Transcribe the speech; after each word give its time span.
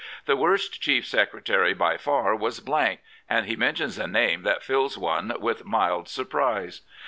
"The 0.25 0.35
worst 0.35 0.81
Chief 0.81 1.05
Secretary 1.05 1.75
by 1.75 1.95
far 1.95 2.35
was 2.35 2.59
/' 2.99 3.29
and 3.29 3.45
he 3.45 3.55
mentions 3.55 3.99
a 3.99 4.07
name 4.07 4.41
that 4.41 4.63
fills 4.63 4.97
one 4.97 5.31
with 5.39 5.63
mild 5.63 6.09
surprise. 6.09 6.81